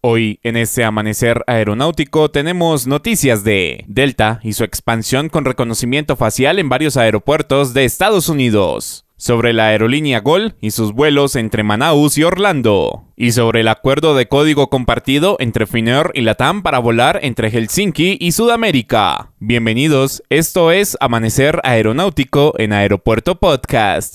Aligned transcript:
Hoy 0.00 0.38
en 0.44 0.56
este 0.56 0.84
amanecer 0.84 1.42
aeronáutico 1.48 2.30
tenemos 2.30 2.86
noticias 2.86 3.42
de 3.42 3.84
Delta 3.88 4.38
y 4.44 4.52
su 4.52 4.62
expansión 4.62 5.28
con 5.28 5.44
reconocimiento 5.44 6.14
facial 6.14 6.60
en 6.60 6.68
varios 6.68 6.96
aeropuertos 6.96 7.74
de 7.74 7.84
Estados 7.84 8.28
Unidos, 8.28 9.06
sobre 9.16 9.52
la 9.52 9.66
aerolínea 9.66 10.20
Gol 10.20 10.54
y 10.60 10.70
sus 10.70 10.92
vuelos 10.92 11.34
entre 11.34 11.64
Manaus 11.64 12.16
y 12.16 12.22
Orlando, 12.22 13.06
y 13.16 13.32
sobre 13.32 13.62
el 13.62 13.66
acuerdo 13.66 14.14
de 14.14 14.28
código 14.28 14.70
compartido 14.70 15.36
entre 15.40 15.66
Finnair 15.66 16.12
y 16.14 16.20
Latam 16.20 16.62
para 16.62 16.78
volar 16.78 17.18
entre 17.24 17.50
Helsinki 17.50 18.18
y 18.20 18.30
Sudamérica. 18.30 19.32
Bienvenidos, 19.40 20.22
esto 20.28 20.70
es 20.70 20.96
Amanecer 21.00 21.60
Aeronáutico 21.64 22.54
en 22.58 22.72
Aeropuerto 22.72 23.34
Podcast. 23.34 24.14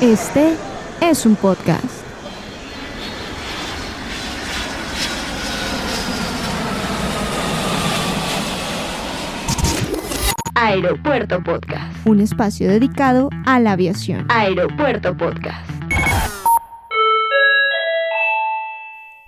Este 0.00 0.54
es 1.00 1.26
un 1.26 1.34
podcast. 1.34 2.09
Aeropuerto 10.54 11.42
Podcast. 11.42 12.06
Un 12.06 12.20
espacio 12.20 12.68
dedicado 12.68 13.30
a 13.46 13.60
la 13.60 13.72
aviación. 13.72 14.26
Aeropuerto 14.28 15.16
Podcast. 15.16 15.70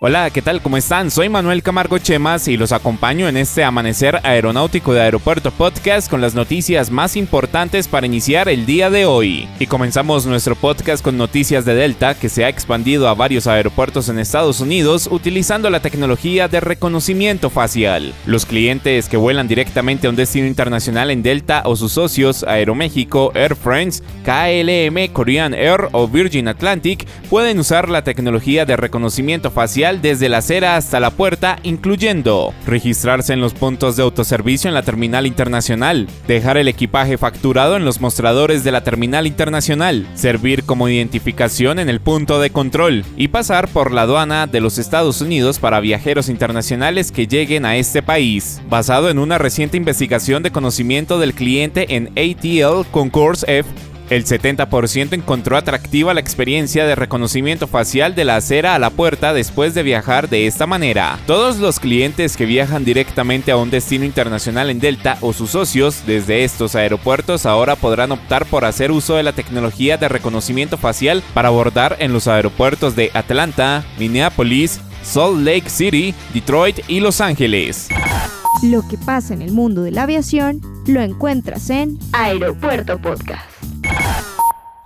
Hola, 0.00 0.30
¿qué 0.30 0.42
tal? 0.42 0.62
¿Cómo 0.62 0.76
están? 0.76 1.10
Soy 1.10 1.28
Manuel 1.28 1.64
Camargo 1.64 1.98
Chemas 1.98 2.46
y 2.46 2.56
los 2.56 2.70
acompaño 2.70 3.26
en 3.26 3.36
este 3.36 3.64
amanecer 3.64 4.20
aeronáutico 4.22 4.94
de 4.94 5.00
Aeropuerto 5.00 5.50
Podcast 5.50 6.08
con 6.08 6.20
las 6.20 6.36
noticias 6.36 6.92
más 6.92 7.16
importantes 7.16 7.88
para 7.88 8.06
iniciar 8.06 8.48
el 8.48 8.64
día 8.64 8.90
de 8.90 9.06
hoy. 9.06 9.48
Y 9.58 9.66
comenzamos 9.66 10.24
nuestro 10.24 10.54
podcast 10.54 11.02
con 11.02 11.18
noticias 11.18 11.64
de 11.64 11.74
Delta, 11.74 12.14
que 12.14 12.28
se 12.28 12.44
ha 12.44 12.48
expandido 12.48 13.08
a 13.08 13.14
varios 13.14 13.48
aeropuertos 13.48 14.08
en 14.08 14.20
Estados 14.20 14.60
Unidos 14.60 15.08
utilizando 15.10 15.68
la 15.68 15.80
tecnología 15.80 16.46
de 16.46 16.60
reconocimiento 16.60 17.50
facial. 17.50 18.14
Los 18.24 18.46
clientes 18.46 19.08
que 19.08 19.16
vuelan 19.16 19.48
directamente 19.48 20.06
a 20.06 20.10
un 20.10 20.16
destino 20.16 20.46
internacional 20.46 21.10
en 21.10 21.24
Delta 21.24 21.62
o 21.64 21.74
sus 21.74 21.90
socios 21.90 22.44
Aeroméxico, 22.44 23.32
Air 23.34 23.56
France, 23.56 24.04
KLM, 24.22 25.12
Korean 25.12 25.54
Air 25.54 25.88
o 25.90 26.06
Virgin 26.06 26.46
Atlantic 26.46 27.04
pueden 27.28 27.58
usar 27.58 27.88
la 27.88 28.04
tecnología 28.04 28.64
de 28.64 28.76
reconocimiento 28.76 29.50
facial 29.50 29.87
desde 29.96 30.28
la 30.28 30.38
acera 30.38 30.76
hasta 30.76 31.00
la 31.00 31.10
puerta, 31.10 31.58
incluyendo 31.62 32.52
registrarse 32.66 33.32
en 33.32 33.40
los 33.40 33.54
puntos 33.54 33.96
de 33.96 34.02
autoservicio 34.02 34.68
en 34.68 34.74
la 34.74 34.82
terminal 34.82 35.26
internacional, 35.26 36.06
dejar 36.26 36.58
el 36.58 36.68
equipaje 36.68 37.16
facturado 37.16 37.76
en 37.76 37.84
los 37.84 38.00
mostradores 38.00 38.62
de 38.64 38.72
la 38.72 38.84
terminal 38.84 39.26
internacional, 39.26 40.06
servir 40.14 40.64
como 40.64 40.88
identificación 40.88 41.78
en 41.78 41.88
el 41.88 42.00
punto 42.00 42.38
de 42.40 42.50
control 42.50 43.04
y 43.16 43.28
pasar 43.28 43.68
por 43.68 43.92
la 43.92 44.02
aduana 44.02 44.46
de 44.46 44.60
los 44.60 44.78
Estados 44.78 45.20
Unidos 45.20 45.58
para 45.58 45.80
viajeros 45.80 46.28
internacionales 46.28 47.10
que 47.10 47.26
lleguen 47.26 47.64
a 47.64 47.76
este 47.76 48.02
país, 48.02 48.60
basado 48.68 49.10
en 49.10 49.18
una 49.18 49.38
reciente 49.38 49.76
investigación 49.76 50.42
de 50.42 50.52
conocimiento 50.52 51.18
del 51.18 51.34
cliente 51.34 51.96
en 51.96 52.08
ATL 52.08 52.86
Concourse 52.90 53.44
F 53.48 53.68
el 54.10 54.24
70% 54.24 55.12
encontró 55.12 55.56
atractiva 55.56 56.14
la 56.14 56.20
experiencia 56.20 56.86
de 56.86 56.94
reconocimiento 56.94 57.66
facial 57.66 58.14
de 58.14 58.24
la 58.24 58.36
acera 58.36 58.74
a 58.74 58.78
la 58.78 58.90
puerta 58.90 59.32
después 59.32 59.74
de 59.74 59.82
viajar 59.82 60.28
de 60.28 60.46
esta 60.46 60.66
manera. 60.66 61.18
Todos 61.26 61.58
los 61.58 61.80
clientes 61.80 62.36
que 62.36 62.46
viajan 62.46 62.84
directamente 62.84 63.50
a 63.50 63.56
un 63.56 63.70
destino 63.70 64.04
internacional 64.04 64.70
en 64.70 64.80
Delta 64.80 65.18
o 65.20 65.32
sus 65.32 65.50
socios 65.50 66.02
desde 66.06 66.44
estos 66.44 66.74
aeropuertos 66.74 67.46
ahora 67.46 67.76
podrán 67.76 68.12
optar 68.12 68.46
por 68.46 68.64
hacer 68.64 68.90
uso 68.90 69.16
de 69.16 69.22
la 69.22 69.32
tecnología 69.32 69.96
de 69.96 70.08
reconocimiento 70.08 70.76
facial 70.76 71.22
para 71.34 71.48
abordar 71.48 71.96
en 71.98 72.12
los 72.12 72.28
aeropuertos 72.28 72.96
de 72.96 73.10
Atlanta, 73.14 73.84
Minneapolis, 73.98 74.80
Salt 75.02 75.40
Lake 75.40 75.68
City, 75.68 76.14
Detroit 76.32 76.80
y 76.88 77.00
Los 77.00 77.20
Ángeles. 77.20 77.88
Lo 78.62 78.86
que 78.88 78.98
pasa 78.98 79.34
en 79.34 79.42
el 79.42 79.52
mundo 79.52 79.82
de 79.82 79.92
la 79.92 80.02
aviación 80.02 80.60
lo 80.86 81.00
encuentras 81.00 81.70
en 81.70 81.98
Aeropuerto 82.12 82.98
Podcast. 83.00 83.57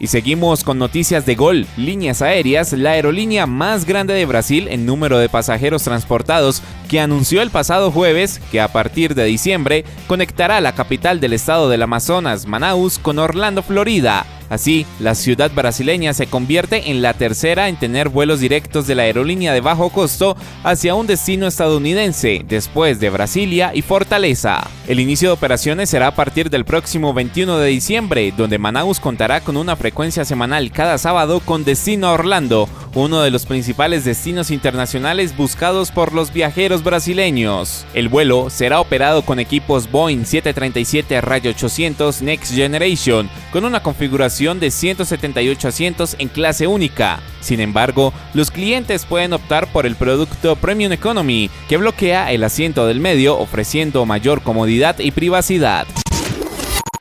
Y 0.00 0.06
seguimos 0.06 0.64
con 0.64 0.78
noticias 0.78 1.26
de 1.26 1.34
Gol, 1.34 1.66
líneas 1.76 2.22
aéreas, 2.22 2.72
la 2.72 2.92
aerolínea 2.92 3.46
más 3.46 3.84
grande 3.84 4.14
de 4.14 4.24
Brasil 4.24 4.66
en 4.68 4.86
número 4.86 5.18
de 5.18 5.28
pasajeros 5.28 5.82
transportados, 5.82 6.62
que 6.88 7.00
anunció 7.00 7.42
el 7.42 7.50
pasado 7.50 7.92
jueves 7.92 8.40
que 8.50 8.62
a 8.62 8.68
partir 8.68 9.14
de 9.14 9.24
diciembre 9.24 9.84
conectará 10.06 10.62
la 10.62 10.74
capital 10.74 11.20
del 11.20 11.34
estado 11.34 11.68
del 11.68 11.82
Amazonas, 11.82 12.46
Manaus, 12.46 12.98
con 12.98 13.18
Orlando, 13.18 13.62
Florida 13.62 14.24
Así, 14.50 14.84
la 14.98 15.14
ciudad 15.14 15.52
brasileña 15.52 16.12
se 16.12 16.26
convierte 16.26 16.90
en 16.90 17.02
la 17.02 17.14
tercera 17.14 17.68
en 17.68 17.78
tener 17.78 18.08
vuelos 18.08 18.40
directos 18.40 18.88
de 18.88 18.96
la 18.96 19.04
aerolínea 19.04 19.54
de 19.54 19.60
bajo 19.60 19.90
costo 19.90 20.36
hacia 20.64 20.96
un 20.96 21.06
destino 21.06 21.46
estadounidense, 21.46 22.44
después 22.48 22.98
de 22.98 23.10
Brasilia 23.10 23.70
y 23.72 23.82
Fortaleza. 23.82 24.68
El 24.88 24.98
inicio 24.98 25.28
de 25.28 25.34
operaciones 25.34 25.88
será 25.88 26.08
a 26.08 26.14
partir 26.16 26.50
del 26.50 26.64
próximo 26.64 27.14
21 27.14 27.58
de 27.58 27.68
diciembre, 27.68 28.34
donde 28.36 28.58
Manaus 28.58 28.98
contará 28.98 29.40
con 29.40 29.56
una 29.56 29.76
frecuencia 29.76 30.24
semanal 30.24 30.72
cada 30.72 30.98
sábado 30.98 31.38
con 31.38 31.62
destino 31.62 32.08
a 32.08 32.12
Orlando, 32.14 32.68
uno 32.94 33.20
de 33.20 33.30
los 33.30 33.46
principales 33.46 34.04
destinos 34.04 34.50
internacionales 34.50 35.36
buscados 35.36 35.92
por 35.92 36.12
los 36.12 36.32
viajeros 36.32 36.82
brasileños. 36.82 37.86
El 37.94 38.08
vuelo 38.08 38.50
será 38.50 38.80
operado 38.80 39.22
con 39.22 39.38
equipos 39.38 39.88
Boeing 39.88 40.24
737 40.24 41.20
Rayo 41.20 41.50
800 41.52 42.22
Next 42.22 42.52
Generation, 42.52 43.30
con 43.52 43.64
una 43.64 43.80
configuración 43.80 44.39
de 44.40 44.70
178 44.70 45.68
asientos 45.68 46.16
en 46.18 46.28
clase 46.28 46.66
única. 46.66 47.20
Sin 47.42 47.60
embargo, 47.60 48.14
los 48.32 48.50
clientes 48.50 49.04
pueden 49.04 49.34
optar 49.34 49.70
por 49.70 49.84
el 49.84 49.96
producto 49.96 50.56
Premium 50.56 50.92
Economy, 50.92 51.50
que 51.68 51.76
bloquea 51.76 52.32
el 52.32 52.42
asiento 52.42 52.86
del 52.86 53.00
medio 53.00 53.38
ofreciendo 53.38 54.06
mayor 54.06 54.40
comodidad 54.42 54.98
y 54.98 55.10
privacidad. 55.10 55.86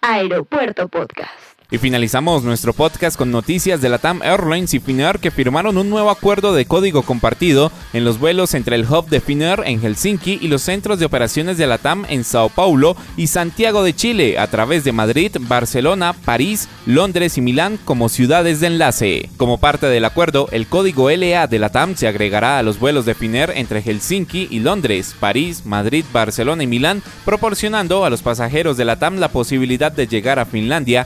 Aeropuerto 0.02 0.90
Podcast. 0.90 1.49
Y 1.72 1.78
finalizamos 1.78 2.42
nuestro 2.42 2.74
podcast 2.74 3.16
con 3.16 3.30
noticias 3.30 3.80
de 3.80 3.90
la 3.90 4.00
TAM 4.00 4.24
Airlines 4.24 4.74
y 4.74 4.80
Finnair 4.80 5.20
que 5.20 5.30
firmaron 5.30 5.78
un 5.78 5.88
nuevo 5.88 6.10
acuerdo 6.10 6.56
de 6.56 6.66
código 6.66 7.04
compartido 7.04 7.72
en 7.94 8.04
los 8.04 8.18
vuelos 8.18 8.56
entre 8.56 8.76
el 8.76 8.92
hub 8.92 9.08
de 9.08 9.22
Finnair 9.22 9.62
en 9.64 9.80
Helsinki 9.80 10.40
y 10.42 10.48
los 10.48 10.64
centros 10.64 10.98
de 10.98 11.06
operaciones 11.06 11.60
de 11.60 11.68
la 11.68 11.78
TAM 11.78 12.08
en 12.10 12.24
Sao 12.24 12.50
Paulo 12.50 12.98
y 13.18 13.28
Santiago 13.28 13.84
de 13.84 13.96
Chile 13.96 14.40
a 14.40 14.48
través 14.48 14.84
de 14.84 14.94
Madrid, 14.94 15.38
Barcelona, 15.42 16.14
París, 16.14 16.68
Londres 16.88 17.38
y 17.38 17.42
Milán 17.42 17.78
como 17.86 18.10
ciudades 18.10 18.62
de 18.62 18.68
enlace. 18.68 19.30
Como 19.38 19.60
parte 19.60 19.86
del 19.86 20.06
acuerdo, 20.06 20.50
el 20.52 20.66
código 20.66 21.12
LA 21.12 21.46
de 21.46 21.60
la 21.60 21.70
TAM 21.70 21.96
se 21.96 22.08
agregará 22.08 22.58
a 22.58 22.64
los 22.64 22.80
vuelos 22.80 23.06
de 23.06 23.14
Finnair 23.14 23.52
entre 23.54 23.84
Helsinki 23.84 24.48
y 24.50 24.62
Londres, 24.62 25.16
París, 25.20 25.68
Madrid, 25.68 26.04
Barcelona 26.12 26.64
y 26.64 26.68
Milán, 26.68 27.04
proporcionando 27.26 28.06
a 28.06 28.10
los 28.10 28.24
pasajeros 28.24 28.76
de 28.76 28.86
la 28.86 28.98
TAM 28.98 29.18
la 29.18 29.28
posibilidad 29.28 29.92
de 29.92 30.08
llegar 30.08 30.40
a 30.40 30.46
Finlandia. 30.46 31.06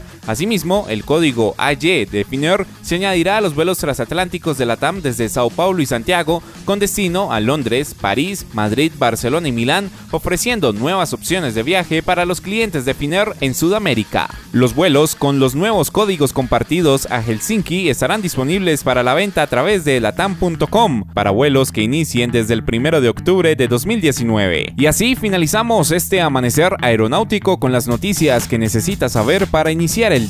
Asimismo, 0.54 0.86
el 0.88 1.04
código 1.04 1.56
AY 1.58 2.06
de 2.06 2.26
Finnair 2.30 2.68
se 2.84 2.94
añadirá 2.94 3.38
a 3.38 3.42
los 3.42 3.56
vuelos 3.56 3.80
transatlánticos 3.80 4.56
de 4.56 4.68
la 4.68 4.78
TAM 4.78 5.02
desde 5.02 5.28
Sao 5.28 5.50
Paulo 5.50 5.82
y 5.82 5.88
Santiago 5.88 6.44
con 6.64 6.78
destino 6.78 7.34
a 7.34 7.40
Londres, 7.40 7.96
París, 8.00 8.46
Madrid, 8.54 8.92
Barcelona 9.00 9.48
y 9.48 9.52
Milán, 9.52 9.90
ofreciendo 10.12 10.72
nuevas 10.72 11.12
opciones 11.12 11.56
de 11.56 11.64
viaje 11.64 12.04
para 12.04 12.26
los 12.26 12.40
clientes 12.40 12.86
de 12.86 12.94
Finnair 12.94 13.30
en 13.42 13.56
Sudamérica. 13.56 14.30
Los 14.52 14.76
vuelos 14.76 15.16
con 15.16 15.40
los 15.40 15.56
nuevos 15.56 15.90
códigos 15.90 16.34
compartidos 16.34 17.08
a 17.10 17.24
Helsinki 17.24 17.90
estarán 17.90 18.22
disponibles 18.22 18.84
para 18.84 19.02
la 19.02 19.16
venta 19.16 19.42
a 19.42 19.48
través 19.48 19.84
de 19.86 20.00
latam.com 20.00 21.06
para 21.16 21.32
vuelos 21.32 21.72
que 21.72 21.82
inicien 21.82 22.30
desde 22.30 22.54
el 22.54 22.64
1 22.64 23.02
de 23.02 23.10
octubre 23.10 23.56
de 23.56 23.68
2019. 23.68 24.74
Y 24.78 24.86
así 24.86 25.16
finalizamos 25.16 25.90
este 25.90 26.22
amanecer 26.22 26.76
aeronáutico 26.82 27.60
con 27.60 27.72
las 27.72 27.88
noticias 27.88 28.48
que 28.48 28.60
necesitas 28.60 29.14
saber 29.14 29.48
para 29.48 29.72
iniciar 29.72 30.14
el 30.14 30.28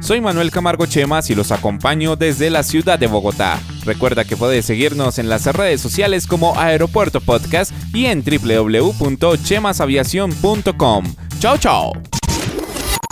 Soy 0.00 0.20
Manuel 0.20 0.50
Camargo 0.50 0.84
Chemas 0.86 1.30
y 1.30 1.34
los 1.34 1.52
acompaño 1.52 2.16
desde 2.16 2.50
la 2.50 2.62
ciudad 2.62 2.98
de 2.98 3.06
Bogotá. 3.06 3.58
Recuerda 3.84 4.24
que 4.24 4.36
puedes 4.36 4.66
seguirnos 4.66 5.18
en 5.18 5.28
las 5.28 5.46
redes 5.46 5.80
sociales 5.80 6.26
como 6.26 6.58
Aeropuerto 6.58 7.20
Podcast 7.20 7.72
y 7.94 8.06
en 8.06 8.22
www.chemasaviación.com. 8.22 11.04
Chao, 11.40 11.58
chao. 11.58 11.92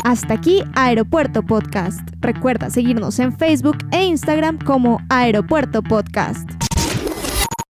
Hasta 0.05 0.35
aquí 0.35 0.63
Aeropuerto 0.75 1.43
Podcast. 1.43 2.01
Recuerda 2.21 2.71
seguirnos 2.71 3.19
en 3.19 3.37
Facebook 3.37 3.79
e 3.91 4.05
Instagram 4.05 4.59
como 4.59 5.01
Aeropuerto 5.09 5.83
Podcast. 5.83 6.66